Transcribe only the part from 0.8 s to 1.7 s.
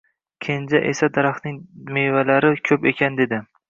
esa Daraxtning